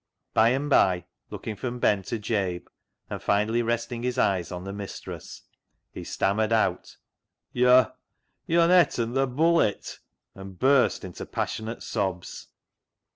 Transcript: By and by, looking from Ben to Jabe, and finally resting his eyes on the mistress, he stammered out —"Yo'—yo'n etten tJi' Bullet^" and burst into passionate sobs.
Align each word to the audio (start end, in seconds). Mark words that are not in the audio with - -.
By 0.33 0.49
and 0.49 0.67
by, 0.67 1.05
looking 1.29 1.55
from 1.55 1.77
Ben 1.77 2.01
to 2.01 2.17
Jabe, 2.17 2.65
and 3.07 3.21
finally 3.21 3.61
resting 3.61 4.01
his 4.01 4.17
eyes 4.17 4.51
on 4.51 4.63
the 4.63 4.73
mistress, 4.73 5.43
he 5.91 6.03
stammered 6.03 6.51
out 6.51 6.97
—"Yo'—yo'n 7.53 8.71
etten 8.71 9.13
tJi' 9.13 9.35
Bullet^" 9.37 9.99
and 10.33 10.57
burst 10.57 11.05
into 11.05 11.27
passionate 11.27 11.83
sobs. 11.83 12.47